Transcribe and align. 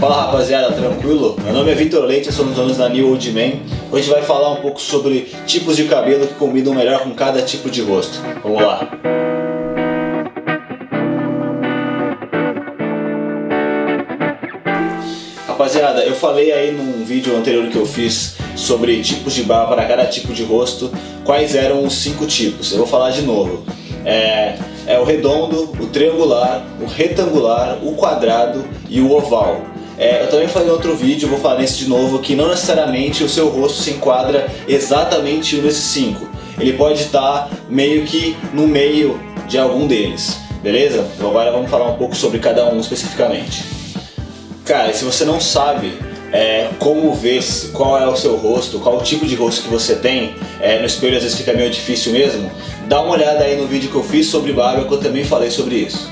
Fala 0.00 0.22
rapaziada, 0.22 0.72
tranquilo? 0.72 1.36
Meu 1.44 1.52
nome 1.52 1.72
é 1.72 1.74
Vitor 1.74 2.06
Leite, 2.06 2.28
eu 2.28 2.32
sou 2.32 2.46
dos 2.46 2.58
anos 2.58 2.78
da 2.78 2.88
New 2.88 3.10
Old 3.10 3.32
Man. 3.32 3.60
Hoje 3.92 4.08
vai 4.08 4.22
falar 4.22 4.50
um 4.50 4.62
pouco 4.62 4.80
sobre 4.80 5.30
tipos 5.46 5.76
de 5.76 5.84
cabelo 5.84 6.26
que 6.26 6.32
combinam 6.36 6.72
melhor 6.72 7.00
com 7.00 7.10
cada 7.10 7.42
tipo 7.42 7.68
de 7.68 7.82
rosto. 7.82 8.18
Vamos 8.42 8.62
lá! 8.62 8.88
Rapaziada, 15.46 16.02
eu 16.04 16.14
falei 16.14 16.50
aí 16.50 16.72
num 16.72 17.04
vídeo 17.04 17.36
anterior 17.36 17.68
que 17.68 17.76
eu 17.76 17.84
fiz 17.84 18.36
sobre 18.56 19.02
tipos 19.02 19.34
de 19.34 19.42
barba 19.42 19.74
para 19.74 19.86
cada 19.86 20.06
tipo 20.06 20.32
de 20.32 20.44
rosto, 20.44 20.90
quais 21.26 21.54
eram 21.54 21.84
os 21.84 21.92
cinco 21.92 22.24
tipos. 22.24 22.72
Eu 22.72 22.78
vou 22.78 22.86
falar 22.86 23.10
de 23.10 23.20
novo. 23.20 23.66
É, 24.06 24.54
é 24.86 24.98
o 24.98 25.04
redondo, 25.04 25.72
o 25.78 25.86
triangular, 25.88 26.64
o 26.80 26.86
retangular, 26.86 27.78
o 27.82 27.92
quadrado 27.96 28.64
e 28.88 28.98
o 29.02 29.12
oval. 29.12 29.69
É, 30.00 30.22
eu 30.22 30.28
também 30.28 30.48
falei 30.48 30.68
em 30.68 30.70
outro 30.70 30.96
vídeo, 30.96 31.28
vou 31.28 31.38
falar 31.38 31.58
nesse 31.58 31.76
de 31.76 31.86
novo, 31.86 32.20
que 32.20 32.34
não 32.34 32.48
necessariamente 32.48 33.22
o 33.22 33.28
seu 33.28 33.50
rosto 33.50 33.82
se 33.82 33.90
enquadra 33.90 34.48
exatamente 34.66 35.56
desses 35.56 35.84
cinco. 35.84 36.26
Ele 36.58 36.72
pode 36.72 37.02
estar 37.02 37.50
meio 37.68 38.06
que 38.06 38.34
no 38.54 38.66
meio 38.66 39.20
de 39.46 39.58
algum 39.58 39.86
deles, 39.86 40.38
beleza? 40.62 41.06
Então 41.14 41.28
agora 41.28 41.52
vamos 41.52 41.70
falar 41.70 41.90
um 41.90 41.96
pouco 41.96 42.16
sobre 42.16 42.38
cada 42.38 42.64
um 42.72 42.80
especificamente. 42.80 43.62
Cara, 44.64 44.90
se 44.94 45.04
você 45.04 45.26
não 45.26 45.38
sabe 45.38 45.92
é, 46.32 46.70
como 46.78 47.12
ver 47.12 47.44
qual 47.74 47.98
é 47.98 48.06
o 48.06 48.16
seu 48.16 48.36
rosto, 48.36 48.78
qual 48.78 48.96
o 48.96 49.02
tipo 49.02 49.26
de 49.26 49.34
rosto 49.34 49.64
que 49.64 49.68
você 49.68 49.94
tem, 49.96 50.34
é, 50.62 50.78
no 50.78 50.86
espelho 50.86 51.18
às 51.18 51.24
vezes 51.24 51.36
fica 51.36 51.52
meio 51.52 51.68
difícil 51.68 52.10
mesmo, 52.10 52.50
dá 52.88 53.02
uma 53.02 53.12
olhada 53.12 53.44
aí 53.44 53.54
no 53.54 53.66
vídeo 53.66 53.90
que 53.90 53.96
eu 53.96 54.02
fiz 54.02 54.28
sobre 54.28 54.54
barba 54.54 54.86
que 54.86 54.94
eu 54.94 54.98
também 54.98 55.24
falei 55.24 55.50
sobre 55.50 55.74
isso. 55.74 56.10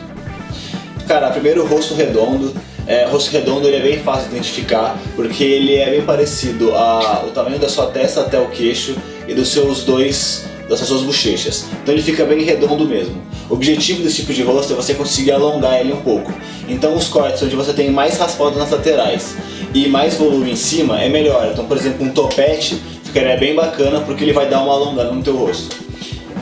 Cara, 1.06 1.30
primeiro 1.30 1.62
o 1.62 1.66
rosto 1.66 1.94
redondo, 1.94 2.54
é, 2.88 3.04
rosto 3.04 3.30
redondo 3.30 3.68
ele 3.68 3.76
é 3.76 3.80
bem 3.82 3.98
fácil 3.98 4.30
de 4.30 4.36
identificar 4.36 4.98
porque 5.14 5.44
ele 5.44 5.76
é 5.76 5.90
bem 5.90 6.02
parecido 6.02 6.74
ao 6.74 7.28
tamanho 7.32 7.58
da 7.58 7.68
sua 7.68 7.88
testa 7.88 8.22
até 8.22 8.40
o 8.40 8.48
queixo 8.48 8.96
e 9.28 9.34
dos 9.34 9.48
seus 9.48 9.84
dois 9.84 10.46
das 10.68 10.80
suas 10.80 11.02
bochechas. 11.02 11.66
Então 11.82 11.94
ele 11.94 12.02
fica 12.02 12.24
bem 12.24 12.42
redondo 12.42 12.86
mesmo. 12.86 13.22
O 13.48 13.54
objetivo 13.54 14.02
desse 14.02 14.16
tipo 14.16 14.34
de 14.34 14.42
rosto 14.42 14.72
é 14.72 14.76
você 14.76 14.94
conseguir 14.94 15.32
alongar 15.32 15.80
ele 15.80 15.92
um 15.92 16.00
pouco. 16.00 16.32
Então 16.68 16.94
os 16.94 17.08
cortes 17.08 17.42
onde 17.42 17.56
você 17.56 17.72
tem 17.72 17.90
mais 17.90 18.18
raspado 18.18 18.58
nas 18.58 18.70
laterais 18.70 19.34
e 19.74 19.86
mais 19.88 20.14
volume 20.14 20.52
em 20.52 20.56
cima 20.56 21.02
é 21.02 21.08
melhor. 21.08 21.50
Então, 21.52 21.66
por 21.66 21.76
exemplo, 21.76 22.06
um 22.06 22.10
topete 22.10 22.80
ficaria 23.04 23.36
bem 23.36 23.54
bacana 23.54 24.00
porque 24.00 24.24
ele 24.24 24.32
vai 24.32 24.48
dar 24.48 24.62
uma 24.62 24.72
alongada 24.72 25.10
no 25.10 25.22
teu 25.22 25.36
rosto. 25.36 25.76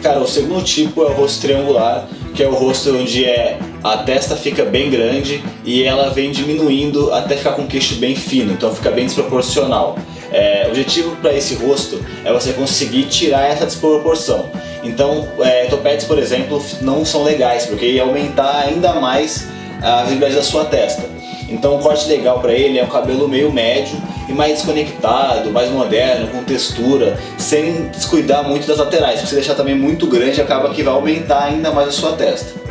Cara, 0.02 0.20
o 0.20 0.26
segundo 0.26 0.62
tipo 0.62 1.02
é 1.02 1.06
o 1.06 1.12
rosto 1.12 1.40
triangular, 1.40 2.08
que 2.34 2.42
é 2.42 2.48
o 2.48 2.54
rosto 2.54 2.96
onde 2.96 3.24
é 3.24 3.58
a 3.82 3.98
testa 3.98 4.36
fica 4.36 4.64
bem 4.64 4.90
grande 4.90 5.42
e 5.64 5.82
ela 5.84 6.10
vem 6.10 6.30
diminuindo 6.30 7.12
até 7.12 7.36
ficar 7.36 7.52
com 7.52 7.62
o 7.62 7.66
queixo 7.66 7.96
bem 7.96 8.14
fino, 8.14 8.52
então 8.52 8.74
fica 8.74 8.90
bem 8.90 9.06
desproporcional. 9.06 9.98
É, 10.32 10.64
o 10.66 10.70
objetivo 10.70 11.14
para 11.16 11.32
esse 11.32 11.54
rosto 11.54 12.04
é 12.24 12.32
você 12.32 12.52
conseguir 12.52 13.04
tirar 13.04 13.48
essa 13.48 13.64
desproporção. 13.64 14.50
Então, 14.82 15.28
é, 15.40 15.66
topetes, 15.66 16.06
por 16.06 16.18
exemplo, 16.18 16.62
não 16.80 17.04
são 17.04 17.22
legais 17.22 17.66
porque 17.66 17.86
ia 17.86 18.02
aumentar 18.02 18.64
ainda 18.66 18.94
mais 18.94 19.46
a 19.82 20.02
visibilidade 20.02 20.34
da 20.34 20.42
sua 20.42 20.64
testa. 20.64 21.16
Então, 21.48 21.76
um 21.76 21.78
corte 21.78 22.08
legal 22.08 22.40
para 22.40 22.52
ele 22.52 22.78
é 22.78 22.84
um 22.84 22.88
cabelo 22.88 23.28
meio 23.28 23.52
médio 23.52 23.96
e 24.28 24.32
mais 24.32 24.54
desconectado, 24.54 25.50
mais 25.50 25.70
moderno, 25.70 26.26
com 26.28 26.42
textura, 26.42 27.16
sem 27.38 27.88
descuidar 27.88 28.42
muito 28.42 28.66
das 28.66 28.78
laterais. 28.78 29.20
Se 29.20 29.26
você 29.26 29.36
deixar 29.36 29.54
também 29.54 29.74
muito 29.74 30.06
grande, 30.08 30.40
acaba 30.40 30.70
que 30.70 30.82
vai 30.82 30.92
aumentar 30.92 31.44
ainda 31.44 31.70
mais 31.70 31.88
a 31.88 31.92
sua 31.92 32.12
testa. 32.12 32.65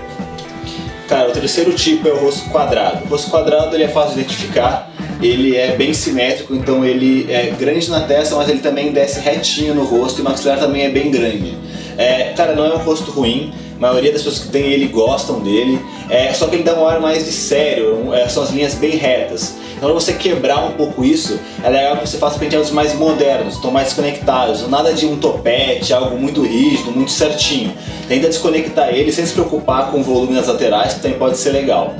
Cara, 1.07 1.29
o 1.29 1.31
terceiro 1.31 1.73
tipo 1.73 2.07
é 2.07 2.11
o 2.11 2.17
rosto 2.17 2.49
quadrado. 2.49 3.05
O 3.05 3.07
rosto 3.07 3.29
quadrado 3.29 3.75
ele 3.75 3.83
é 3.83 3.87
fácil 3.87 4.15
de 4.15 4.21
identificar, 4.21 4.91
ele 5.21 5.55
é 5.55 5.75
bem 5.75 5.93
simétrico, 5.93 6.55
então 6.55 6.83
ele 6.83 7.31
é 7.31 7.51
grande 7.57 7.89
na 7.91 8.01
testa, 8.01 8.35
mas 8.35 8.49
ele 8.49 8.59
também 8.59 8.91
desce 8.91 9.19
retinho 9.19 9.75
no 9.75 9.83
rosto 9.83 10.19
e 10.19 10.21
o 10.21 10.23
maxilar 10.23 10.59
também 10.59 10.83
é 10.83 10.89
bem 10.89 11.11
grande. 11.11 11.55
É, 11.97 12.33
cara, 12.35 12.55
não 12.55 12.65
é 12.65 12.73
um 12.73 12.79
rosto 12.79 13.11
ruim, 13.11 13.53
a 13.77 13.81
maioria 13.81 14.11
das 14.11 14.21
pessoas 14.21 14.45
que 14.45 14.51
tem 14.51 14.63
ele 14.63 14.87
gostam 14.87 15.39
dele, 15.39 15.83
é, 16.09 16.33
só 16.33 16.47
que 16.47 16.55
ele 16.55 16.63
dá 16.63 16.73
um 16.75 16.87
ar 16.87 16.99
mais 16.99 17.25
de 17.25 17.31
sério, 17.31 18.13
é, 18.13 18.27
são 18.27 18.43
as 18.43 18.51
linhas 18.51 18.75
bem 18.75 18.95
retas. 18.95 19.55
Então, 19.75 19.89
pra 19.89 19.99
você 19.99 20.13
quebrar 20.13 20.63
um 20.65 20.71
pouco 20.71 21.03
isso, 21.03 21.37
é 21.61 21.69
legal 21.69 21.97
que 21.97 22.07
você 22.07 22.17
faça 22.17 22.39
penteados 22.39 22.71
mais 22.71 22.93
modernos, 22.95 23.55
estão 23.55 23.71
mais 23.71 23.91
conectados, 23.91 24.67
nada 24.69 24.93
de 24.93 25.05
um 25.05 25.17
topete, 25.17 25.93
algo 25.93 26.17
muito 26.17 26.41
rígido, 26.43 26.91
muito 26.91 27.11
certinho. 27.11 27.73
Tenta 28.07 28.29
desconectar 28.29 28.89
ele 28.89 29.11
sem 29.11 29.25
se 29.25 29.33
preocupar 29.33 29.91
com 29.91 29.99
o 29.99 30.03
volume 30.03 30.33
nas 30.33 30.47
laterais, 30.47 30.93
que 30.93 31.01
também 31.01 31.17
pode 31.17 31.37
ser 31.37 31.51
legal. 31.51 31.93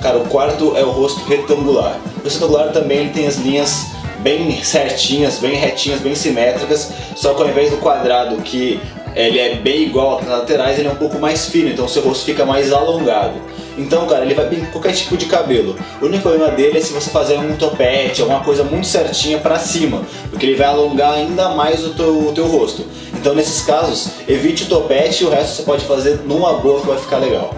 Cara, 0.00 0.16
o 0.16 0.24
quarto 0.28 0.74
é 0.76 0.82
o 0.82 0.90
rosto 0.90 1.20
retangular. 1.28 1.98
O 2.24 2.28
retangular 2.28 2.72
também 2.72 2.98
ele 2.98 3.10
tem 3.10 3.26
as 3.26 3.36
linhas 3.36 3.86
bem 4.20 4.62
certinhas, 4.62 5.38
bem 5.38 5.56
retinhas, 5.56 6.00
bem 6.00 6.14
simétricas, 6.14 6.90
só 7.14 7.34
que 7.34 7.42
ao 7.42 7.48
invés 7.48 7.70
do 7.70 7.76
quadrado 7.76 8.36
que 8.36 8.80
ele 9.26 9.38
é 9.38 9.54
bem 9.56 9.82
igual 9.82 10.18
às 10.18 10.26
laterais, 10.26 10.78
ele 10.78 10.88
é 10.88 10.90
um 10.90 10.96
pouco 10.96 11.18
mais 11.18 11.46
fino, 11.46 11.68
então 11.68 11.86
o 11.86 11.88
seu 11.88 12.02
rosto 12.02 12.24
fica 12.24 12.44
mais 12.44 12.72
alongado. 12.72 13.34
Então, 13.76 14.06
cara, 14.06 14.24
ele 14.24 14.34
vai 14.34 14.48
bem 14.48 14.60
com 14.60 14.72
qualquer 14.72 14.92
tipo 14.92 15.16
de 15.16 15.26
cabelo. 15.26 15.76
O 16.00 16.06
único 16.06 16.22
problema 16.22 16.50
dele 16.50 16.78
é 16.78 16.80
se 16.80 16.92
você 16.92 17.10
fazer 17.10 17.38
um 17.38 17.56
topete, 17.56 18.20
alguma 18.20 18.40
coisa 18.40 18.64
muito 18.64 18.86
certinha 18.86 19.38
para 19.38 19.58
cima, 19.58 20.02
porque 20.30 20.46
ele 20.46 20.56
vai 20.56 20.66
alongar 20.66 21.14
ainda 21.14 21.50
mais 21.50 21.84
o 21.84 21.90
teu, 21.90 22.28
o 22.28 22.32
teu 22.32 22.46
rosto. 22.46 22.84
Então, 23.14 23.34
nesses 23.34 23.62
casos, 23.62 24.08
evite 24.28 24.64
o 24.64 24.66
topete 24.66 25.22
e 25.22 25.26
o 25.26 25.30
resto 25.30 25.56
você 25.56 25.62
pode 25.62 25.84
fazer 25.84 26.20
numa 26.24 26.54
boa 26.54 26.80
que 26.80 26.86
vai 26.86 26.98
ficar 26.98 27.18
legal. 27.18 27.54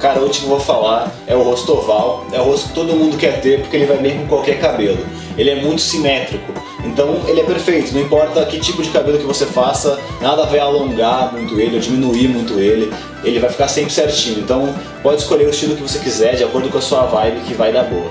Cara, 0.00 0.20
o 0.20 0.24
último 0.24 0.46
que 0.46 0.52
eu 0.52 0.56
vou 0.58 0.66
falar 0.66 1.10
é 1.26 1.34
o 1.34 1.42
rosto 1.42 1.72
oval. 1.72 2.26
É 2.32 2.38
o 2.38 2.44
rosto 2.44 2.68
que 2.68 2.74
todo 2.74 2.94
mundo 2.94 3.16
quer 3.16 3.40
ter 3.40 3.60
porque 3.60 3.76
ele 3.76 3.86
vai 3.86 3.96
bem 3.96 4.18
com 4.18 4.26
qualquer 4.26 4.60
cabelo. 4.60 4.98
Ele 5.38 5.50
é 5.50 5.54
muito 5.56 5.80
simétrico. 5.80 6.52
Então 6.84 7.22
ele 7.26 7.40
é 7.40 7.44
perfeito, 7.44 7.94
não 7.94 8.00
importa 8.00 8.44
que 8.44 8.60
tipo 8.60 8.82
de 8.82 8.90
cabelo 8.90 9.18
que 9.18 9.24
você 9.24 9.46
faça, 9.46 9.98
nada 10.20 10.44
vai 10.44 10.58
alongar 10.58 11.32
muito 11.32 11.58
ele 11.58 11.76
ou 11.76 11.80
diminuir 11.80 12.28
muito 12.28 12.58
ele, 12.58 12.92
ele 13.24 13.38
vai 13.40 13.50
ficar 13.50 13.68
sempre 13.68 13.92
certinho. 13.92 14.40
Então 14.40 14.74
pode 15.02 15.22
escolher 15.22 15.46
o 15.46 15.50
estilo 15.50 15.74
que 15.74 15.82
você 15.82 15.98
quiser, 15.98 16.36
de 16.36 16.44
acordo 16.44 16.68
com 16.68 16.78
a 16.78 16.82
sua 16.82 17.06
vibe, 17.06 17.40
que 17.40 17.54
vai 17.54 17.72
dar 17.72 17.84
boa. 17.84 18.10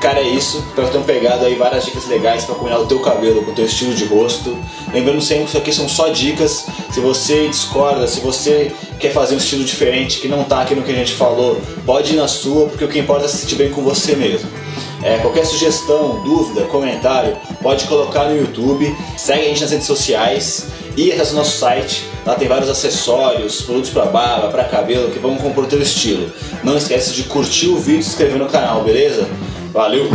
Cara, 0.00 0.20
é 0.20 0.28
isso. 0.28 0.64
Espero 0.68 0.86
que 0.86 0.92
tenham 0.92 1.04
pegado 1.04 1.44
aí 1.44 1.56
várias 1.56 1.84
dicas 1.84 2.08
legais 2.08 2.44
para 2.46 2.54
combinar 2.54 2.78
o 2.78 2.86
teu 2.86 3.00
cabelo 3.00 3.44
com 3.44 3.50
o 3.50 3.54
teu 3.54 3.66
estilo 3.66 3.92
de 3.92 4.06
rosto. 4.06 4.56
Lembrando 4.94 5.20
sempre 5.20 5.44
que 5.44 5.50
isso 5.50 5.58
aqui 5.58 5.72
são 5.72 5.88
só 5.90 6.08
dicas. 6.08 6.66
Se 6.90 7.00
você 7.00 7.48
discorda, 7.48 8.06
se 8.06 8.20
você 8.20 8.72
quer 8.98 9.12
fazer 9.12 9.34
um 9.34 9.38
estilo 9.38 9.62
diferente 9.62 10.18
que 10.20 10.26
não 10.26 10.42
tá 10.44 10.62
aqui 10.62 10.74
no 10.74 10.82
que 10.82 10.90
a 10.90 10.94
gente 10.94 11.12
falou, 11.12 11.60
pode 11.84 12.14
ir 12.14 12.16
na 12.16 12.26
sua, 12.26 12.66
porque 12.66 12.82
o 12.82 12.88
que 12.88 12.98
importa 12.98 13.26
é 13.26 13.28
se 13.28 13.38
sentir 13.38 13.56
bem 13.56 13.70
com 13.70 13.82
você 13.82 14.16
mesmo. 14.16 14.48
É, 15.02 15.18
qualquer 15.18 15.46
sugestão, 15.46 16.22
dúvida, 16.22 16.66
comentário, 16.66 17.36
pode 17.62 17.86
colocar 17.86 18.24
no 18.24 18.36
YouTube, 18.36 18.94
segue 19.16 19.44
a 19.44 19.48
gente 19.48 19.62
nas 19.62 19.70
redes 19.70 19.86
sociais 19.86 20.66
e 20.96 21.10
acesse 21.12 21.32
o 21.32 21.36
nosso 21.36 21.58
site. 21.58 22.04
Lá 22.26 22.34
tem 22.34 22.46
vários 22.46 22.68
acessórios, 22.68 23.62
produtos 23.62 23.90
para 23.90 24.06
barba, 24.06 24.48
para 24.48 24.64
cabelo 24.64 25.10
que 25.10 25.18
vão 25.18 25.36
compor 25.36 25.64
o 25.64 25.66
teu 25.66 25.80
estilo. 25.80 26.30
Não 26.62 26.76
esquece 26.76 27.14
de 27.14 27.22
curtir 27.24 27.68
o 27.68 27.76
vídeo 27.76 28.00
e 28.00 28.02
se 28.02 28.10
inscrever 28.10 28.38
no 28.38 28.46
canal, 28.46 28.82
beleza? 28.82 29.26
Valeu! 29.72 30.10